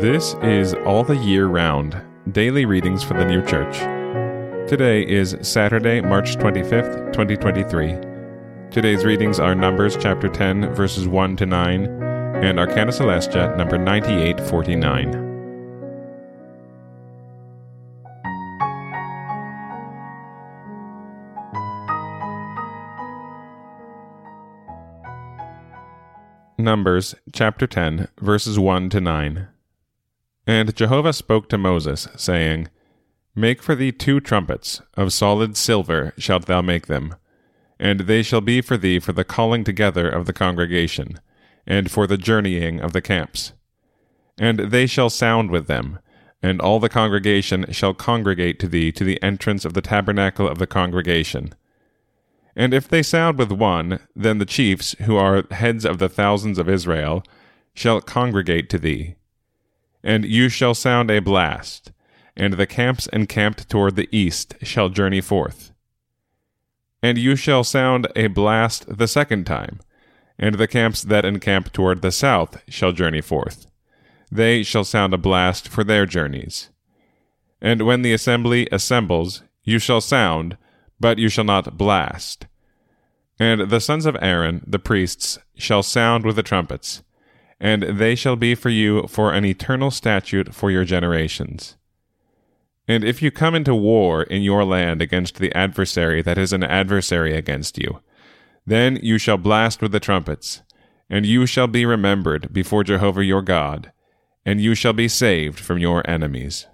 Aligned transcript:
This 0.00 0.34
is 0.42 0.74
All 0.84 1.04
the 1.04 1.16
Year 1.16 1.46
Round 1.46 1.98
Daily 2.30 2.66
Readings 2.66 3.02
for 3.02 3.14
the 3.14 3.24
New 3.24 3.40
Church. 3.46 3.78
Today 4.68 5.00
is 5.00 5.38
Saturday, 5.40 6.02
March 6.02 6.36
25th, 6.36 7.14
2023. 7.14 7.96
Today's 8.70 9.06
readings 9.06 9.40
are 9.40 9.54
Numbers 9.54 9.96
chapter 9.96 10.28
10, 10.28 10.74
verses 10.74 11.08
1 11.08 11.36
to 11.36 11.46
9, 11.46 11.86
and 12.44 12.58
Arcana 12.60 12.92
Coelestia, 12.92 13.56
number 13.56 13.78
9849. 13.78 15.22
Numbers 26.58 27.14
chapter 27.32 27.66
10, 27.66 28.08
verses 28.20 28.58
1 28.58 28.90
to 28.90 29.00
9. 29.00 29.48
And 30.46 30.74
Jehovah 30.74 31.12
spoke 31.12 31.48
to 31.48 31.58
Moses, 31.58 32.08
saying, 32.16 32.68
Make 33.34 33.62
for 33.62 33.74
thee 33.74 33.92
two 33.92 34.20
trumpets, 34.20 34.80
of 34.94 35.12
solid 35.12 35.56
silver 35.56 36.12
shalt 36.16 36.46
thou 36.46 36.62
make 36.62 36.86
them, 36.86 37.16
and 37.78 38.00
they 38.00 38.22
shall 38.22 38.40
be 38.40 38.60
for 38.60 38.76
thee 38.76 38.98
for 38.98 39.12
the 39.12 39.24
calling 39.24 39.64
together 39.64 40.08
of 40.08 40.26
the 40.26 40.32
congregation, 40.32 41.20
and 41.66 41.90
for 41.90 42.06
the 42.06 42.16
journeying 42.16 42.80
of 42.80 42.92
the 42.92 43.02
camps. 43.02 43.52
And 44.38 44.58
they 44.58 44.86
shall 44.86 45.10
sound 45.10 45.50
with 45.50 45.66
them, 45.66 45.98
and 46.42 46.60
all 46.60 46.80
the 46.80 46.88
congregation 46.88 47.72
shall 47.72 47.94
congregate 47.94 48.58
to 48.60 48.68
thee 48.68 48.92
to 48.92 49.04
the 49.04 49.22
entrance 49.22 49.64
of 49.64 49.74
the 49.74 49.82
tabernacle 49.82 50.48
of 50.48 50.58
the 50.58 50.66
congregation 50.66 51.54
and 52.56 52.72
if 52.72 52.88
they 52.88 53.02
sound 53.02 53.38
with 53.38 53.52
one, 53.52 54.00
then 54.16 54.38
the 54.38 54.46
chiefs, 54.46 54.96
who 55.02 55.16
are 55.16 55.44
heads 55.50 55.84
of 55.84 55.98
the 55.98 56.08
thousands 56.08 56.58
of 56.58 56.70
Israel, 56.70 57.22
shall 57.74 58.00
congregate 58.00 58.70
to 58.70 58.78
thee. 58.78 59.16
And 60.06 60.24
you 60.24 60.48
shall 60.48 60.72
sound 60.72 61.10
a 61.10 61.18
blast, 61.18 61.90
and 62.36 62.52
the 62.52 62.66
camps 62.66 63.08
encamped 63.08 63.68
toward 63.68 63.96
the 63.96 64.08
east 64.16 64.54
shall 64.62 64.88
journey 64.88 65.20
forth. 65.20 65.72
And 67.02 67.18
you 67.18 67.34
shall 67.34 67.64
sound 67.64 68.06
a 68.14 68.28
blast 68.28 68.98
the 68.98 69.08
second 69.08 69.46
time, 69.46 69.80
and 70.38 70.54
the 70.54 70.68
camps 70.68 71.02
that 71.02 71.24
encamp 71.24 71.72
toward 71.72 72.02
the 72.02 72.12
south 72.12 72.62
shall 72.68 72.92
journey 72.92 73.20
forth. 73.20 73.66
They 74.30 74.62
shall 74.62 74.84
sound 74.84 75.12
a 75.12 75.18
blast 75.18 75.66
for 75.66 75.82
their 75.82 76.06
journeys. 76.06 76.70
And 77.60 77.82
when 77.82 78.02
the 78.02 78.12
assembly 78.12 78.68
assembles, 78.70 79.42
you 79.64 79.80
shall 79.80 80.00
sound, 80.00 80.56
but 81.00 81.18
you 81.18 81.28
shall 81.28 81.42
not 81.42 81.76
blast. 81.76 82.46
And 83.40 83.70
the 83.70 83.80
sons 83.80 84.06
of 84.06 84.16
Aaron, 84.20 84.62
the 84.64 84.78
priests, 84.78 85.36
shall 85.56 85.82
sound 85.82 86.24
with 86.24 86.36
the 86.36 86.44
trumpets, 86.44 87.02
and 87.60 87.82
they 87.82 88.14
shall 88.14 88.36
be 88.36 88.54
for 88.54 88.70
you 88.70 89.06
for 89.08 89.32
an 89.32 89.44
eternal 89.44 89.90
statute 89.90 90.54
for 90.54 90.70
your 90.70 90.84
generations. 90.84 91.76
And 92.88 93.02
if 93.02 93.20
you 93.20 93.30
come 93.30 93.54
into 93.54 93.74
war 93.74 94.22
in 94.22 94.42
your 94.42 94.64
land 94.64 95.02
against 95.02 95.38
the 95.38 95.52
adversary 95.54 96.22
that 96.22 96.38
is 96.38 96.52
an 96.52 96.62
adversary 96.62 97.34
against 97.34 97.78
you, 97.78 98.00
then 98.64 98.98
you 99.02 99.18
shall 99.18 99.38
blast 99.38 99.82
with 99.82 99.92
the 99.92 100.00
trumpets, 100.00 100.62
and 101.08 101.24
you 101.26 101.46
shall 101.46 101.66
be 101.66 101.84
remembered 101.84 102.52
before 102.52 102.84
Jehovah 102.84 103.24
your 103.24 103.42
God, 103.42 103.92
and 104.44 104.60
you 104.60 104.74
shall 104.74 104.92
be 104.92 105.08
saved 105.08 105.58
from 105.58 105.78
your 105.78 106.08
enemies. 106.08 106.66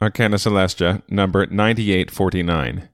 Arcana 0.00 0.36
Coelestia, 0.36 1.02
number 1.08 1.46
9849. 1.46 2.88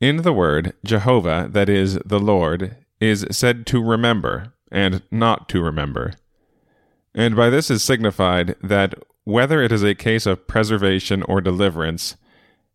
In 0.00 0.16
the 0.18 0.32
word, 0.32 0.74
Jehovah, 0.84 1.48
that 1.50 1.68
is, 1.68 1.98
the 2.04 2.18
Lord, 2.18 2.76
is 3.00 3.26
said 3.30 3.66
to 3.66 3.82
remember, 3.82 4.54
and 4.70 5.02
not 5.10 5.48
to 5.50 5.62
remember. 5.62 6.14
And 7.14 7.34
by 7.34 7.50
this 7.50 7.70
is 7.70 7.82
signified 7.82 8.56
that 8.62 8.94
whether 9.24 9.62
it 9.62 9.72
is 9.72 9.82
a 9.82 9.94
case 9.94 10.26
of 10.26 10.46
preservation 10.46 11.22
or 11.24 11.40
deliverance, 11.40 12.16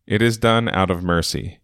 it 0.06 0.20
is 0.20 0.36
done 0.36 0.68
out 0.68 0.90
of 0.90 1.02
mercy. 1.02 1.58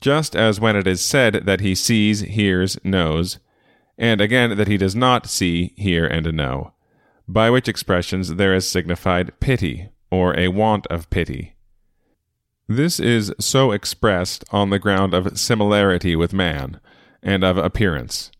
Just 0.00 0.36
as 0.36 0.60
when 0.60 0.76
it 0.76 0.86
is 0.86 1.00
said 1.00 1.42
that 1.46 1.60
he 1.60 1.74
sees, 1.74 2.20
hears, 2.20 2.78
knows, 2.84 3.38
and 3.96 4.20
again 4.20 4.56
that 4.56 4.68
he 4.68 4.76
does 4.76 4.94
not 4.94 5.26
see, 5.26 5.72
hear, 5.76 6.06
and 6.06 6.32
know, 6.34 6.72
by 7.26 7.50
which 7.50 7.68
expressions 7.68 8.36
there 8.36 8.54
is 8.54 8.68
signified 8.68 9.38
pity 9.40 9.88
or 10.10 10.38
a 10.38 10.48
want 10.48 10.86
of 10.86 11.10
pity. 11.10 11.54
This 12.68 13.00
is 13.00 13.32
so 13.40 13.72
expressed 13.72 14.44
on 14.50 14.70
the 14.70 14.78
ground 14.78 15.14
of 15.14 15.38
similarity 15.38 16.14
with 16.14 16.32
man, 16.32 16.80
and 17.22 17.44
of 17.44 17.58
appearance. 17.58 18.30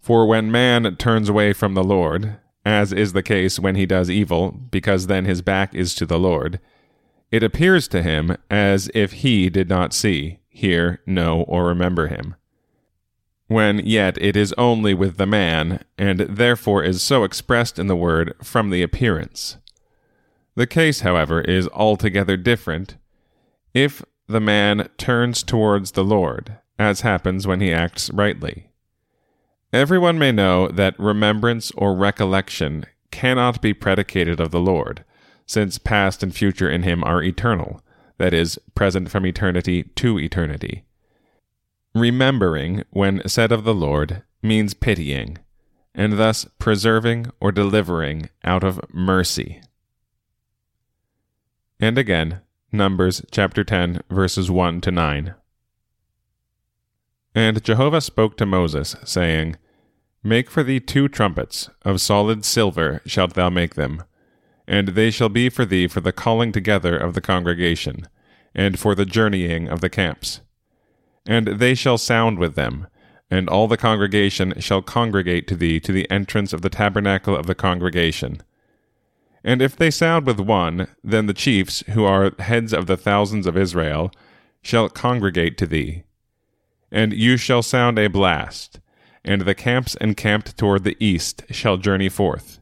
For 0.00 0.26
when 0.26 0.50
man 0.50 0.96
turns 0.96 1.28
away 1.28 1.52
from 1.52 1.74
the 1.74 1.84
Lord, 1.84 2.38
as 2.64 2.92
is 2.92 3.12
the 3.12 3.22
case 3.22 3.58
when 3.58 3.74
he 3.74 3.86
does 3.86 4.10
evil, 4.10 4.50
because 4.50 5.06
then 5.06 5.24
his 5.24 5.42
back 5.42 5.74
is 5.74 5.94
to 5.96 6.06
the 6.06 6.18
Lord, 6.18 6.60
it 7.30 7.42
appears 7.42 7.88
to 7.88 8.02
him 8.02 8.36
as 8.50 8.90
if 8.94 9.12
he 9.12 9.50
did 9.50 9.68
not 9.68 9.92
see, 9.92 10.38
hear, 10.48 11.00
know, 11.06 11.42
or 11.42 11.66
remember 11.66 12.06
him. 12.06 12.34
When 13.46 13.78
yet 13.78 14.18
it 14.20 14.36
is 14.36 14.54
only 14.58 14.92
with 14.92 15.16
the 15.16 15.26
man, 15.26 15.82
and 15.96 16.20
therefore 16.20 16.82
is 16.82 17.00
so 17.02 17.24
expressed 17.24 17.78
in 17.78 17.86
the 17.86 17.96
word 17.96 18.34
from 18.42 18.70
the 18.70 18.82
appearance. 18.82 19.56
The 20.54 20.66
case, 20.66 21.00
however, 21.00 21.40
is 21.40 21.68
altogether 21.68 22.36
different 22.36 22.96
if 23.72 24.02
the 24.26 24.40
man 24.40 24.88
turns 24.98 25.42
towards 25.42 25.92
the 25.92 26.04
Lord, 26.04 26.58
as 26.78 27.00
happens 27.00 27.46
when 27.46 27.60
he 27.60 27.72
acts 27.72 28.10
rightly. 28.10 28.70
Everyone 29.72 30.18
may 30.18 30.32
know 30.32 30.68
that 30.68 30.98
remembrance 30.98 31.70
or 31.72 31.94
recollection 31.94 32.86
cannot 33.10 33.60
be 33.60 33.74
predicated 33.74 34.40
of 34.40 34.50
the 34.50 34.60
Lord, 34.60 35.04
since 35.46 35.78
past 35.78 36.22
and 36.22 36.34
future 36.34 36.70
in 36.70 36.82
him 36.82 37.02
are 37.04 37.22
eternal, 37.22 37.82
that 38.18 38.32
is, 38.32 38.58
present 38.74 39.10
from 39.10 39.26
eternity 39.26 39.84
to 39.96 40.18
eternity. 40.18 40.84
Remembering, 41.94 42.84
when 42.90 43.26
said 43.28 43.52
of 43.52 43.64
the 43.64 43.74
Lord, 43.74 44.22
means 44.42 44.74
pitying, 44.74 45.38
and 45.94 46.18
thus 46.18 46.46
preserving 46.58 47.26
or 47.40 47.50
delivering 47.50 48.28
out 48.44 48.62
of 48.62 48.80
mercy. 48.92 49.60
And 51.80 51.98
again, 51.98 52.40
Numbers 52.70 53.22
chapter 53.30 53.64
10, 53.64 54.02
verses 54.10 54.50
1 54.50 54.82
to 54.82 54.90
9. 54.90 55.34
And 57.34 57.62
Jehovah 57.62 58.00
spoke 58.00 58.36
to 58.36 58.46
Moses, 58.46 58.96
saying, 59.04 59.56
Make 60.22 60.50
for 60.50 60.62
thee 60.62 60.80
two 60.80 61.08
trumpets, 61.08 61.70
of 61.82 62.00
solid 62.00 62.44
silver 62.44 63.00
shalt 63.06 63.34
thou 63.34 63.50
make 63.50 63.74
them, 63.74 64.02
and 64.66 64.88
they 64.88 65.10
shall 65.10 65.28
be 65.28 65.48
for 65.48 65.64
thee 65.64 65.86
for 65.86 66.00
the 66.00 66.12
calling 66.12 66.52
together 66.52 66.96
of 66.96 67.14
the 67.14 67.20
congregation, 67.20 68.08
and 68.54 68.78
for 68.78 68.94
the 68.94 69.04
journeying 69.04 69.68
of 69.68 69.80
the 69.80 69.90
camps. 69.90 70.40
And 71.26 71.46
they 71.46 71.74
shall 71.74 71.98
sound 71.98 72.38
with 72.38 72.54
them, 72.54 72.88
and 73.30 73.48
all 73.48 73.68
the 73.68 73.76
congregation 73.76 74.54
shall 74.58 74.82
congregate 74.82 75.46
to 75.48 75.56
thee 75.56 75.78
to 75.80 75.92
the 75.92 76.10
entrance 76.10 76.52
of 76.52 76.62
the 76.62 76.70
tabernacle 76.70 77.36
of 77.36 77.46
the 77.46 77.54
congregation 77.54 78.42
and 79.44 79.62
if 79.62 79.76
they 79.76 79.90
sound 79.90 80.26
with 80.26 80.40
one, 80.40 80.88
then 81.02 81.26
the 81.26 81.34
chiefs, 81.34 81.82
who 81.90 82.04
are 82.04 82.32
heads 82.38 82.72
of 82.72 82.86
the 82.86 82.96
thousands 82.96 83.46
of 83.46 83.56
Israel, 83.56 84.10
shall 84.62 84.88
congregate 84.88 85.56
to 85.58 85.66
thee. 85.66 86.02
And 86.90 87.12
you 87.12 87.36
shall 87.36 87.62
sound 87.62 87.98
a 87.98 88.08
blast, 88.08 88.80
and 89.24 89.42
the 89.42 89.54
camps 89.54 89.94
encamped 89.96 90.56
toward 90.56 90.84
the 90.84 90.96
east 90.98 91.44
shall 91.50 91.76
journey 91.76 92.08
forth. 92.08 92.60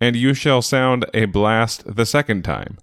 And 0.00 0.16
you 0.16 0.34
shall 0.34 0.62
sound 0.62 1.06
a 1.14 1.26
blast 1.26 1.96
the 1.96 2.06
second 2.06 2.42
time, 2.42 2.78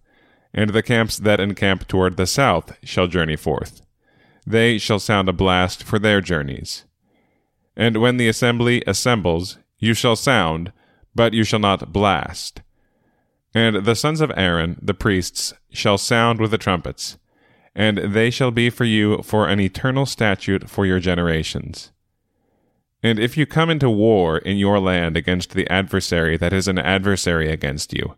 and 0.53 0.69
the 0.69 0.83
camps 0.83 1.17
that 1.17 1.39
encamp 1.39 1.87
toward 1.87 2.17
the 2.17 2.27
south 2.27 2.77
shall 2.83 3.07
journey 3.07 3.35
forth. 3.35 3.81
They 4.47 4.77
shall 4.77 4.99
sound 4.99 5.27
a 5.27 5.33
blast 5.33 5.83
for 5.83 5.99
their 5.99 6.21
journeys. 6.21 6.85
And 7.75 7.97
when 7.97 8.17
the 8.17 8.27
assembly 8.27 8.83
assembles, 8.87 9.57
you 9.79 9.93
shall 9.93 10.15
sound, 10.15 10.71
but 11.13 11.33
you 11.33 11.43
shall 11.43 11.59
not 11.59 11.91
blast. 11.91 12.61
And 13.53 13.85
the 13.85 13.95
sons 13.95 14.21
of 14.21 14.31
Aaron, 14.35 14.77
the 14.81 14.93
priests, 14.93 15.53
shall 15.71 15.97
sound 15.97 16.39
with 16.39 16.51
the 16.51 16.57
trumpets, 16.57 17.17
and 17.75 17.97
they 17.97 18.29
shall 18.29 18.51
be 18.51 18.69
for 18.69 18.85
you 18.85 19.21
for 19.21 19.47
an 19.47 19.59
eternal 19.59 20.05
statute 20.05 20.69
for 20.69 20.85
your 20.85 20.99
generations. 20.99 21.91
And 23.03 23.19
if 23.19 23.37
you 23.37 23.45
come 23.45 23.69
into 23.69 23.89
war 23.89 24.37
in 24.37 24.57
your 24.57 24.79
land 24.79 25.17
against 25.17 25.51
the 25.51 25.69
adversary 25.69 26.37
that 26.37 26.53
is 26.53 26.67
an 26.67 26.79
adversary 26.79 27.51
against 27.51 27.93
you, 27.93 28.15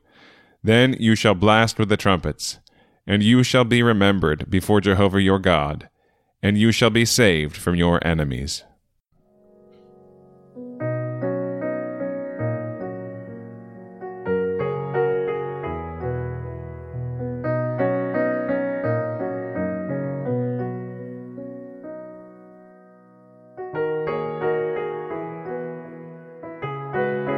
then 0.63 0.95
you 1.00 1.15
shall 1.15 1.33
blast 1.33 1.80
with 1.80 1.89
the 1.89 1.98
trumpets, 1.98 2.59
and 3.06 3.24
you 3.24 3.44
shall 3.44 3.65
be 3.65 3.83
remembered 3.83 4.50
before 4.50 4.80
Jehovah 4.80 5.21
your 5.21 5.39
God, 5.39 5.89
and 6.42 6.57
you 6.57 6.71
shall 6.71 6.89
be 6.89 7.06
saved 7.06 7.57
from 7.57 7.75
your 7.75 8.06
enemies. 8.06 8.63